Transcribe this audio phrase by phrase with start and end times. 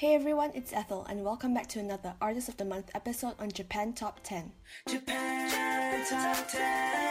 [0.00, 3.52] Hey everyone, it's Ethel, and welcome back to another Artist of the Month episode on
[3.52, 4.50] Japan Top 10.
[4.88, 7.04] Japan Top 10.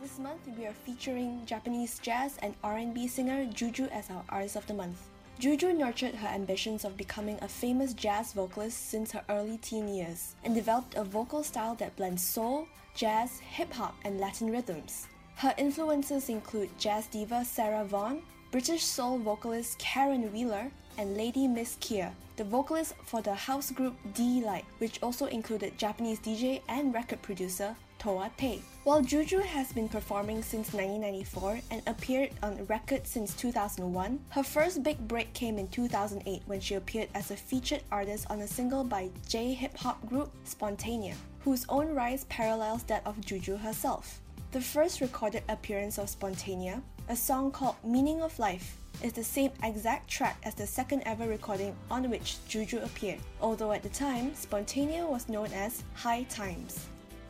[0.00, 4.66] This month we are featuring Japanese jazz and R&B singer Juju as our Artist of
[4.66, 5.02] the Month.
[5.38, 10.34] Juju nurtured her ambitions of becoming a famous jazz vocalist since her early teen years
[10.44, 15.08] and developed a vocal style that blends soul, jazz, hip hop, and Latin rhythms.
[15.36, 18.22] Her influences include jazz diva Sarah Vaughan,
[18.54, 23.96] British soul vocalist Caron Wheeler, and Lady Miss Kier, the vocalist for the house group
[24.14, 28.62] Deee-Lite, which also included Japanese DJ and record producer Towa Tei.
[28.84, 34.84] While Juju has been performing since 1994 and appeared on records since 2001, her first
[34.84, 38.84] big break came in 2008 when she appeared as a featured artist on a single
[38.84, 44.20] by J hip hop group Spontania, whose own rise parallels that of Juju herself.
[44.52, 49.50] The first recorded appearance of Spontania, a song called Meaning of Life, is the same
[49.62, 54.30] exact track as the second ever recording on which Juju appeared, although at the time,
[54.32, 56.86] Spontania was known as High Times.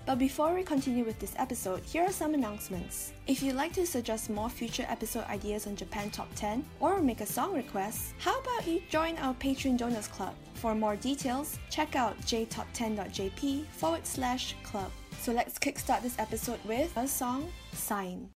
[0.07, 3.13] But before we continue with this episode, here are some announcements.
[3.27, 7.23] If you'd like to suggest more future episode ideas on Japan Top 10 or make
[7.23, 10.35] a song request, how about you join our Patreon Donors Club?
[10.55, 14.91] For more details, check out jtop10.jp forward slash club.
[15.21, 18.29] So let's kickstart this episode with a song, Sign.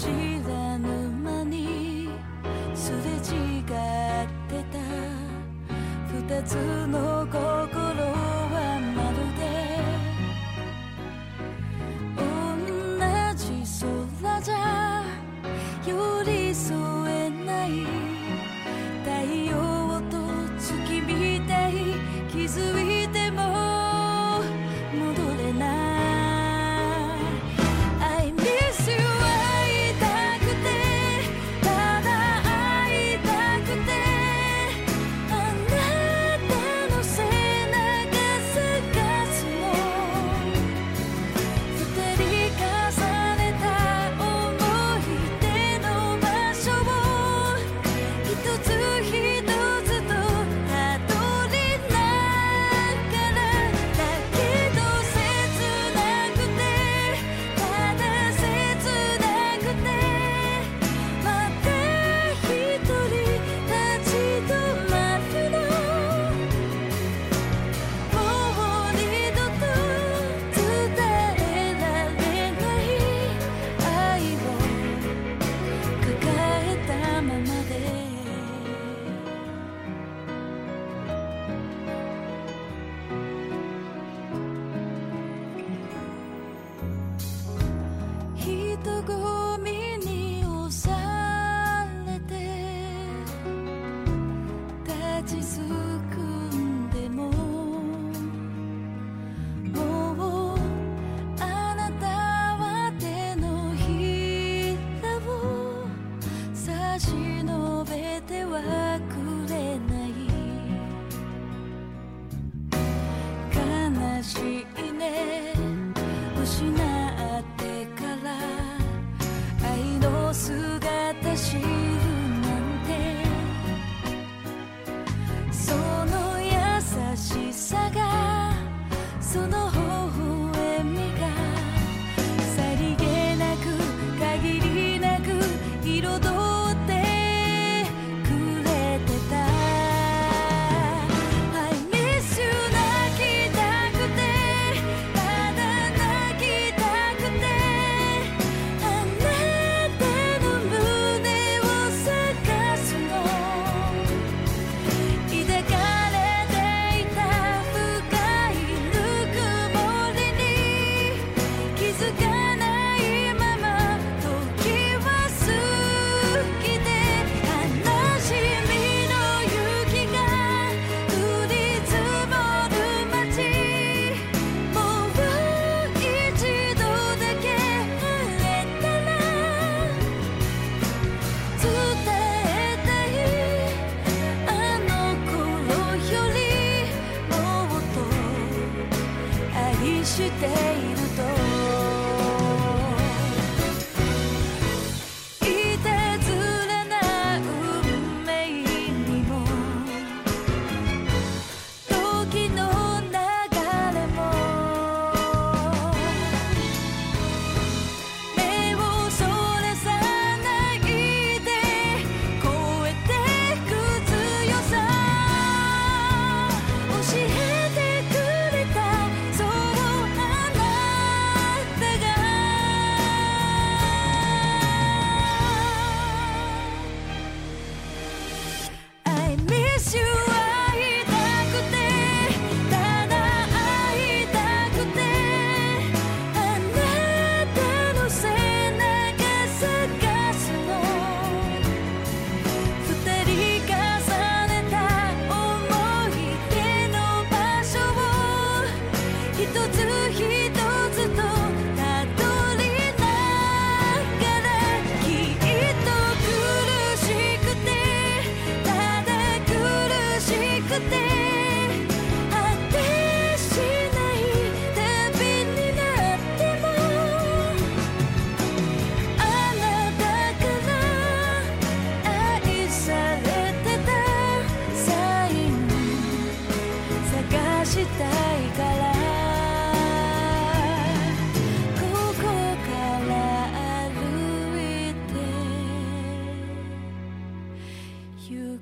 [0.00, 0.06] 知
[0.48, 2.08] らぬ間に
[2.72, 3.64] すれ違っ
[4.48, 4.78] てた。
[6.06, 6.54] 二つ
[6.86, 8.17] の心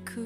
[0.06, 0.22] Ku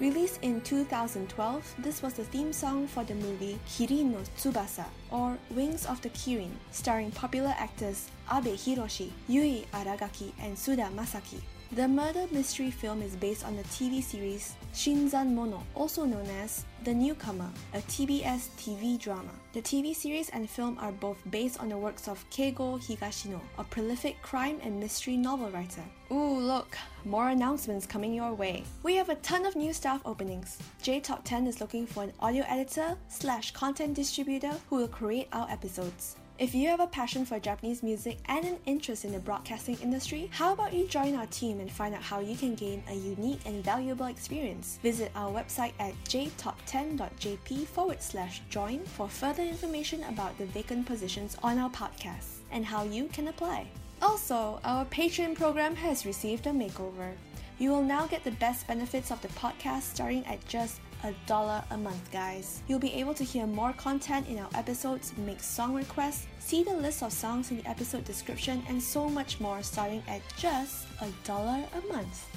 [0.00, 5.36] Released in 2012, this was the theme song for the movie Kirin no Tsubasa, or
[5.50, 11.42] Wings of the Kirin, starring popular actors Abe Hiroshi, Yui Aragaki, and Suda Masaki.
[11.72, 16.64] The murder mystery film is based on the TV series Shinzan Mono, also known as
[16.82, 19.30] The Newcomer, a TBS TV drama.
[19.52, 23.62] The TV series and film are both based on the works of Keigo Higashino, a
[23.62, 25.84] prolific crime and mystery novel writer.
[26.10, 28.64] Ooh, look, more announcements coming your way.
[28.82, 30.58] We have a ton of new staff openings.
[30.82, 35.48] JTop 10 is looking for an audio editor slash content distributor who will create our
[35.48, 36.16] episodes.
[36.40, 40.30] If you have a passion for Japanese music and an interest in the broadcasting industry,
[40.32, 43.42] how about you join our team and find out how you can gain a unique
[43.44, 44.78] and valuable experience?
[44.82, 51.36] Visit our website at jtop10.jp forward slash join for further information about the vacant positions
[51.42, 53.66] on our podcast and how you can apply.
[54.00, 57.12] Also, our Patreon program has received a makeover.
[57.58, 61.62] You will now get the best benefits of the podcast starting at just a dollar
[61.70, 62.62] a month, guys.
[62.68, 66.74] You'll be able to hear more content in our episodes, make song requests, see the
[66.74, 71.08] list of songs in the episode description, and so much more starting at just a
[71.24, 72.28] dollar a month.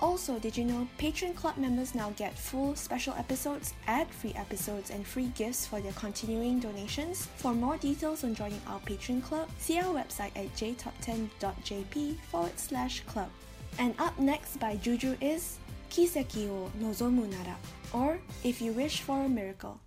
[0.00, 4.90] Also, did you know Patreon Club members now get full special episodes, ad free episodes,
[4.90, 7.28] and free gifts for their continuing donations?
[7.36, 13.00] For more details on joining our Patreon Club, see our website at jtop10.jp forward slash
[13.06, 13.30] club.
[13.78, 15.58] And up next by Juju is
[15.90, 17.56] Kiseki o Nozomu Nara,
[17.94, 19.80] or If You Wish for a Miracle.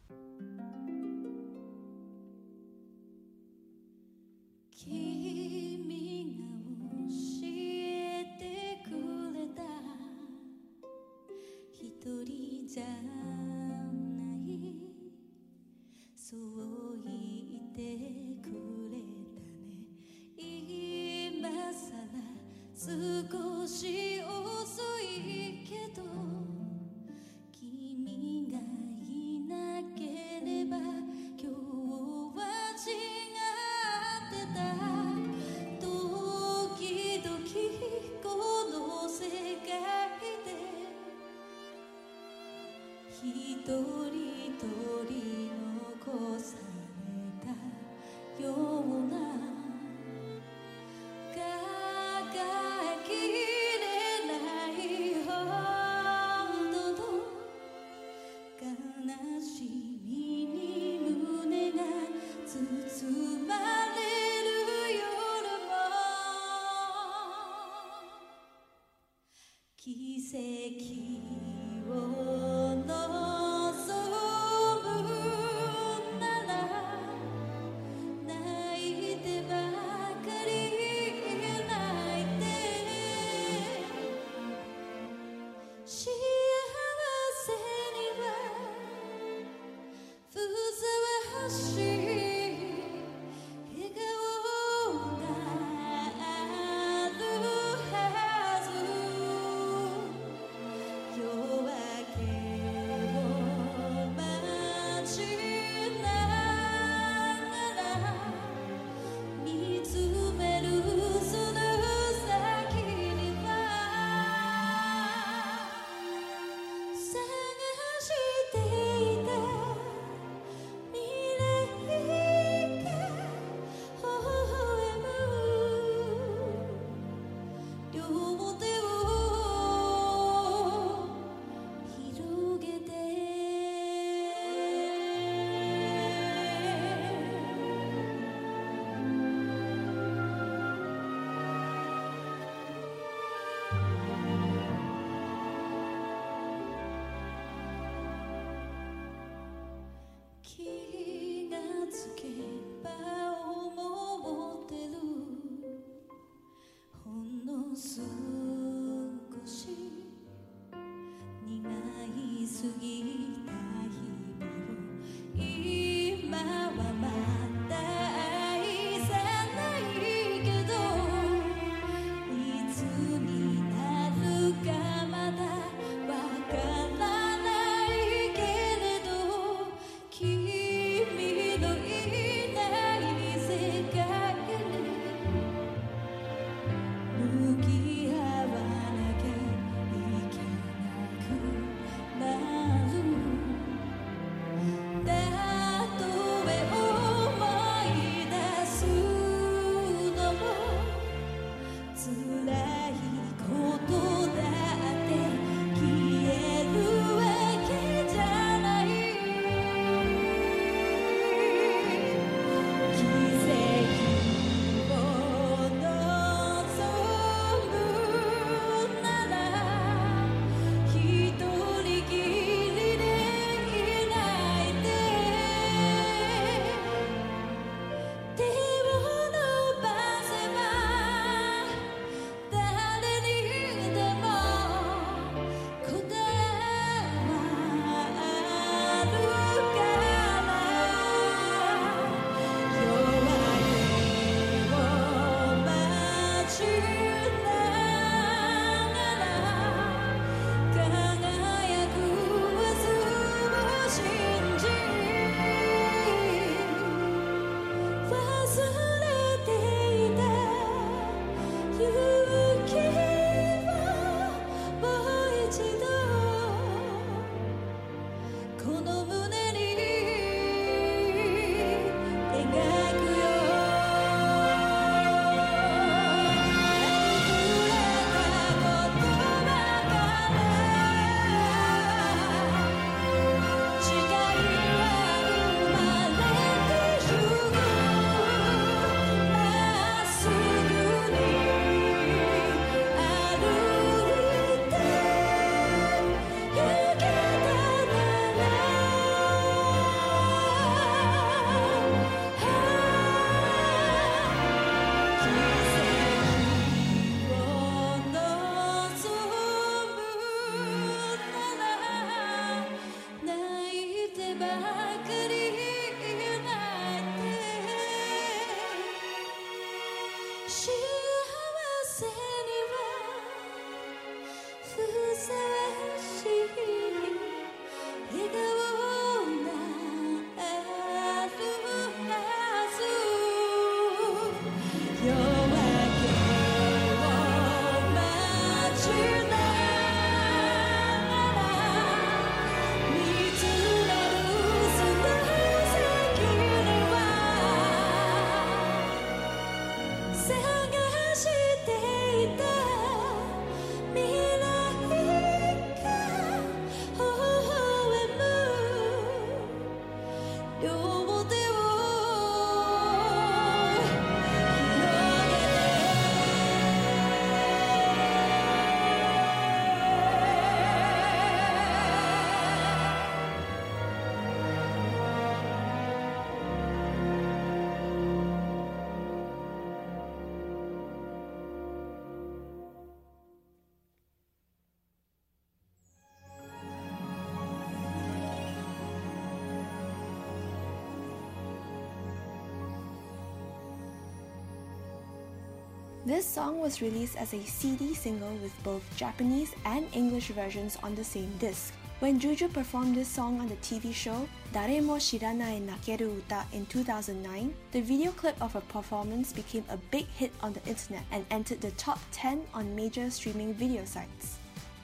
[396.07, 400.95] This song was released as a CD single with both Japanese and English versions on
[400.95, 401.73] the same disc.
[401.99, 407.53] When Juju performed this song on the TV show Daremo Shiranai Nakeru Uta in 2009,
[407.73, 411.59] the video clip of her performance became a big hit on the internet and entered
[411.59, 414.37] the top 10 on major streaming video sites.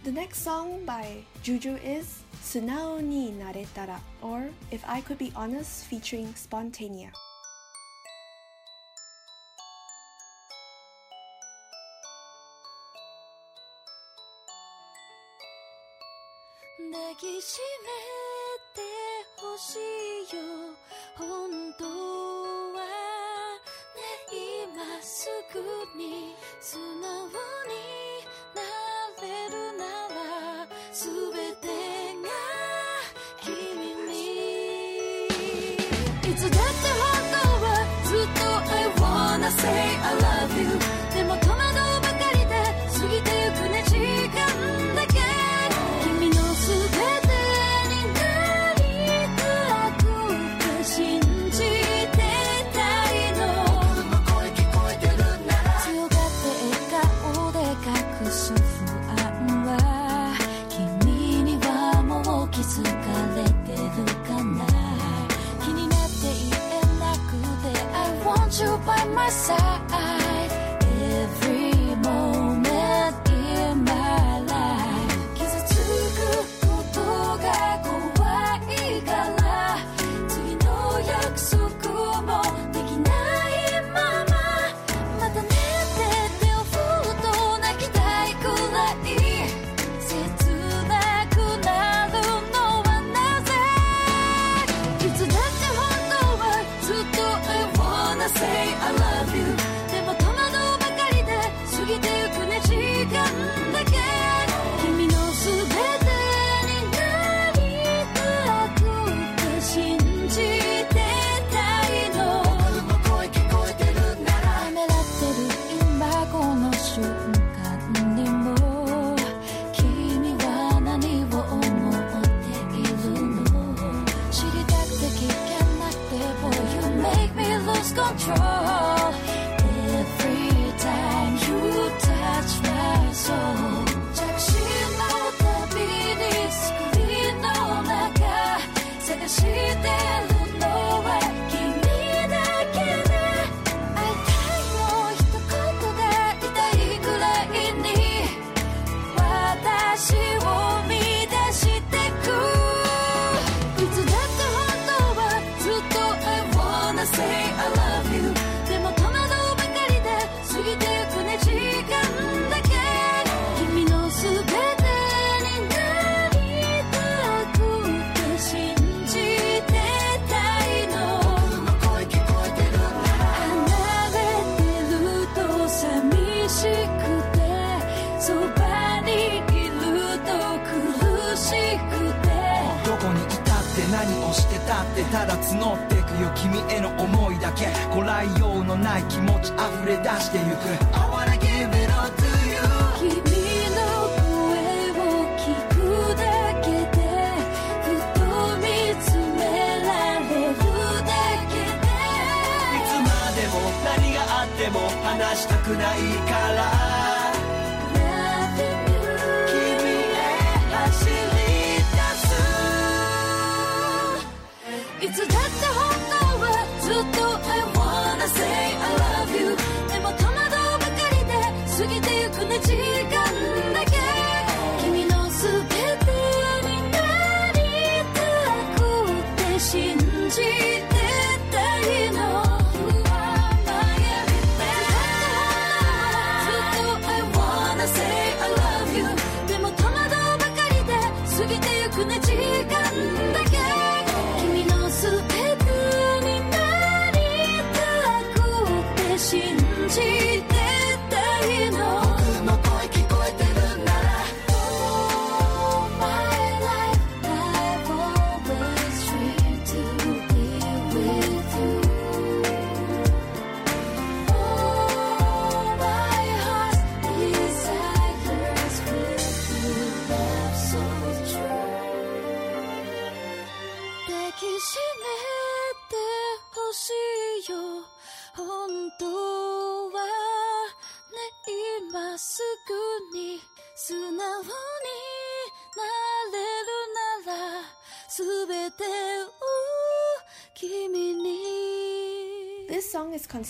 [0.04, 5.86] The next song by Juju is Sunao ni Naretara or If I Could Be Honest
[5.86, 7.16] featuring Spontania.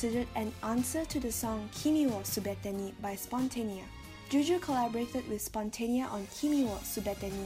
[0.03, 2.21] considered an answer to the song Kimi wo
[3.01, 3.85] by Spontania.
[4.29, 6.77] Juju collaborated with Spontania on Kimi wo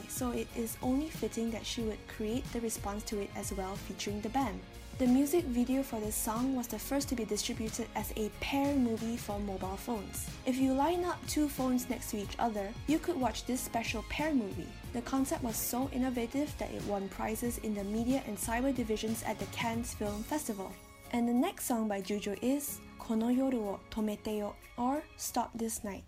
[0.07, 3.75] so it is only fitting that she would create the response to it as well
[3.75, 4.59] featuring the band.
[4.97, 8.73] The music video for this song was the first to be distributed as a pair
[8.73, 10.27] movie for mobile phones.
[10.47, 14.03] If you line up two phones next to each other, you could watch this special
[14.09, 14.73] pair movie.
[14.93, 19.21] The concept was so innovative that it won prizes in the media and cyber divisions
[19.27, 20.71] at the Cannes Film Festival.
[21.11, 26.03] And the next song by Juju is この夜を止めてよ or Stop This Night.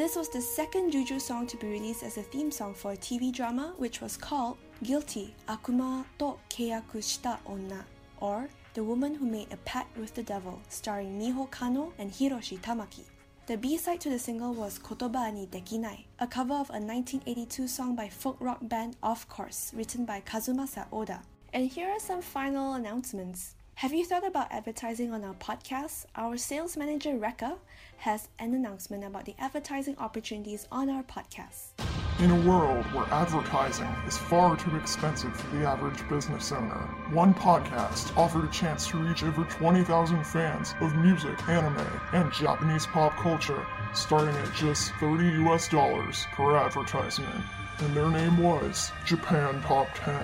[0.00, 2.96] This was the second Juju song to be released as a theme song for a
[2.96, 7.84] TV drama which was called Guilty Akuma to Keiyaku Shita Onna
[8.18, 12.58] or The Woman Who Made a Pact with the Devil, starring Miho Kanno and Hiroshi
[12.60, 13.04] Tamaki.
[13.44, 17.94] The B-side to the single was Kotoba ni Dekinai, a cover of a 1982 song
[17.94, 21.20] by folk rock band Off Course, written by Kazumasa Oda.
[21.52, 23.54] And here are some final announcements.
[23.80, 26.04] Have you thought about advertising on our podcast?
[26.14, 27.56] Our sales manager, Rekka,
[27.96, 31.68] has an announcement about the advertising opportunities on our podcast.
[32.18, 37.32] In a world where advertising is far too expensive for the average business owner, one
[37.32, 41.78] podcast offered a chance to reach over 20,000 fans of music, anime,
[42.12, 43.64] and Japanese pop culture,
[43.94, 47.42] starting at just 30 US dollars per advertisement.
[47.82, 50.14] And their name was Japan Top 10.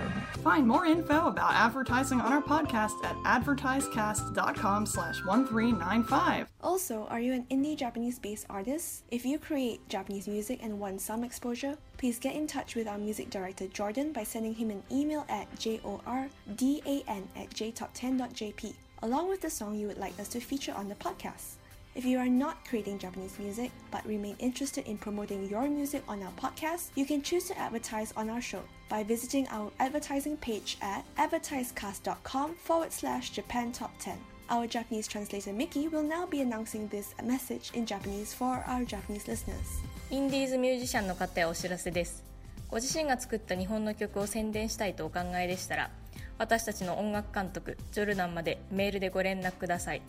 [0.44, 6.48] Find more info about advertising on our podcast at advertisecast.com slash 1395.
[6.62, 9.04] Also, are you an indie Japanese based artist?
[9.10, 12.98] If you create Japanese music and want some exposure, please get in touch with our
[12.98, 16.00] music director Jordan by sending him an email at jordan
[16.46, 21.55] at jtop10.jp along with the song you would like us to feature on the podcast.
[21.96, 26.22] If you are not creating Japanese music but remain interested in promoting your music on
[26.22, 30.76] our podcast, you can choose to advertise on our show by visiting our advertising page
[30.82, 34.18] at advertisecast.com forward slash Japan Top 10.
[34.50, 39.26] Our Japanese translator Mickey will now be announcing this message in Japanese for our Japanese
[39.26, 39.82] listeners.
[40.10, 42.22] インディーズミュージシャンの方へお知らせです
[42.68, 45.90] ご自身が作った日本の曲を宣伝したいとお考えでしたら
[46.36, 50.02] 私たちの音楽監督ジョルナンまでメールでご連絡ください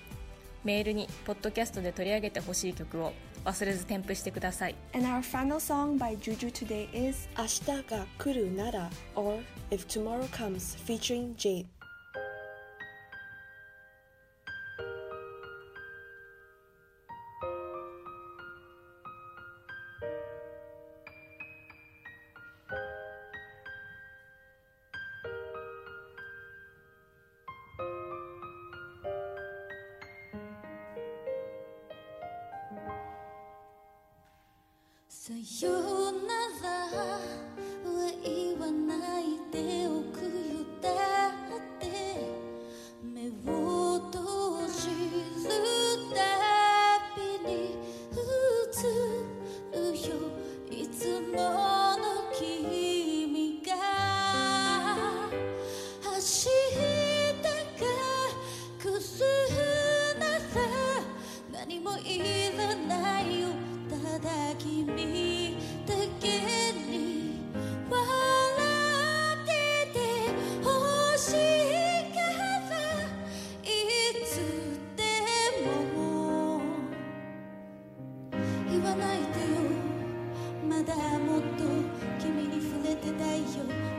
[0.64, 9.40] メールにポッドキャストで取り上げてほしい曲を忘れず添付してください And our final song by Juju today is Ashita ga Kuru Nara or
[9.70, 11.66] If Tomorrow Comes featuring Jade.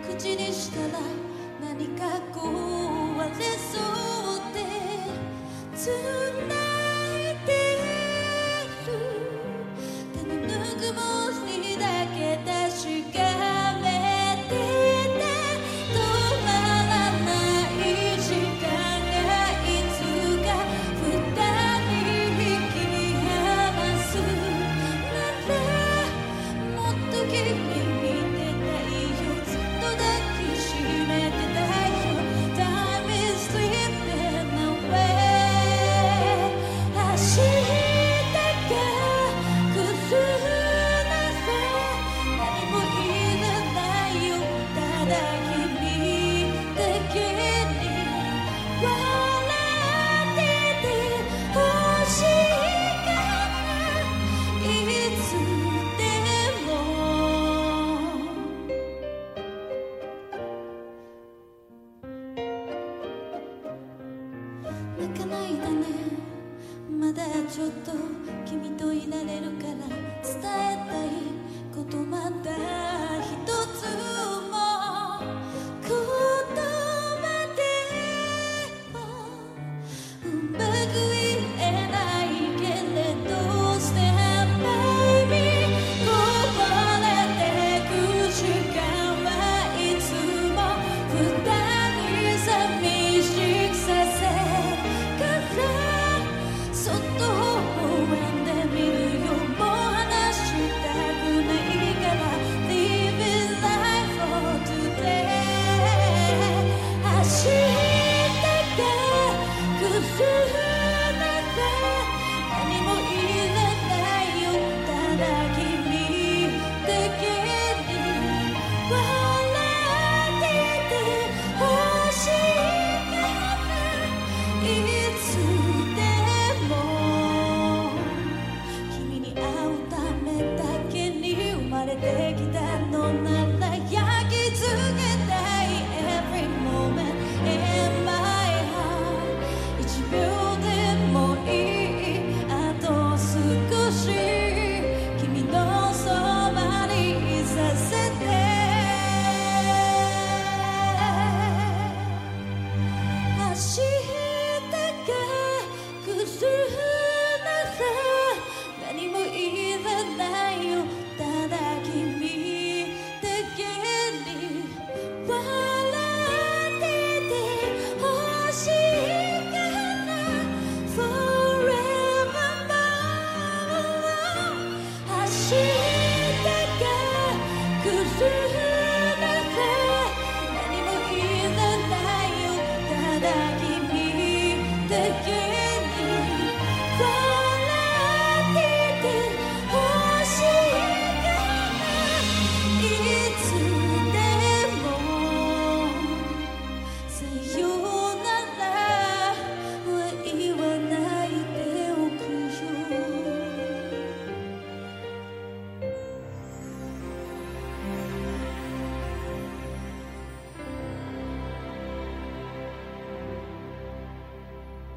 [0.08, 1.00] 口にしたら
[1.62, 6.19] 何か壊れそうで。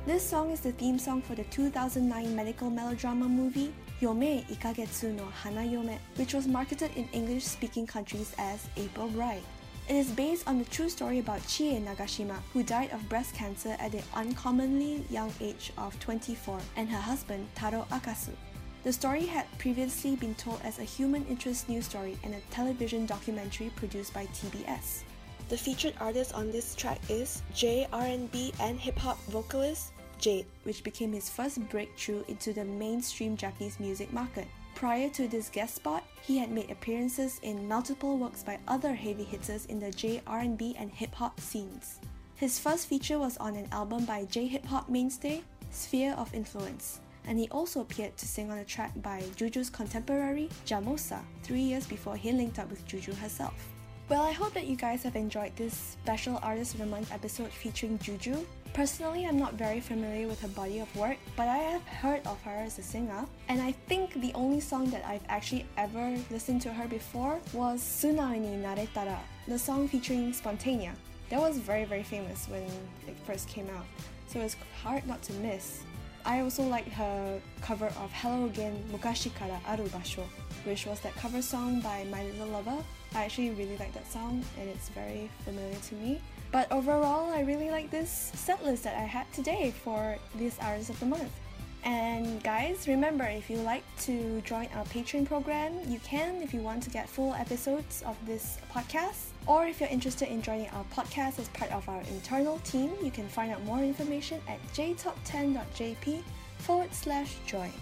[0.04, 5.26] This song is the theme song for the 2009 medical melodrama movie Yome Ikagetsu no
[5.26, 9.44] Hana Hanayome, which was marketed in English speaking countries as April Bride.
[9.88, 13.76] It is based on the true story about Chie Nagashima, who died of breast cancer
[13.78, 18.34] at the uncommonly young age of 24, and her husband Taro Akasu.
[18.82, 23.06] The story had previously been told as a human interest news story in a television
[23.06, 25.04] documentary produced by TBS.
[25.48, 30.82] The featured artist on this track is J R&B and hip hop vocalist JAY'ED, which
[30.84, 34.46] became his first breakthrough into the mainstream Japanese music market.
[34.74, 39.24] Prior to this guest spot, he had made appearances in multiple works by other heavy
[39.24, 42.00] hitters in the J R&B and hip hop scenes.
[42.36, 47.00] His first feature was on an album by J hip hop mainstay Sphere of Influence,
[47.26, 51.86] and he also appeared to sing on a track by Juju's contemporary Jamosa three years
[51.86, 53.54] before he linked up with Juju herself.
[54.12, 57.50] Well, I hope that you guys have enjoyed this special Artist of the Month episode
[57.50, 58.44] featuring Juju.
[58.74, 62.38] Personally, I'm not very familiar with her body of work, but I have heard of
[62.42, 66.60] her as a singer, and I think the only song that I've actually ever listened
[66.60, 70.92] to her before was Sunao ni Naretara, the song featuring Spontania.
[71.30, 72.68] That was very, very famous when
[73.08, 73.86] it first came out,
[74.26, 75.84] so it's hard not to miss.
[76.26, 80.24] I also like her cover of Hello Again Mukashi Kara Aru Basho,
[80.64, 82.84] which was that cover song by My Little Lover.
[83.14, 86.20] I actually really like that song and it's very familiar to me.
[86.50, 90.90] But overall, I really like this set list that I had today for this Artist
[90.90, 91.32] of the Month.
[91.84, 96.60] And guys, remember if you like to join our Patreon program, you can if you
[96.60, 99.30] want to get full episodes of this podcast.
[99.46, 103.10] Or if you're interested in joining our podcast as part of our internal team, you
[103.10, 106.22] can find out more information at jtop10.jp
[106.58, 107.72] forward slash join.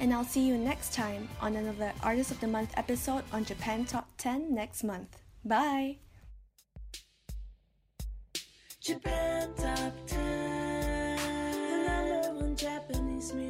[0.00, 3.84] And I'll see you next time on another Artist of the Month episode on Japan
[3.84, 5.18] Top 10 next month.
[5.44, 5.98] Bye!
[8.80, 11.16] Japan Top 10,
[11.70, 13.49] the number one Japanese music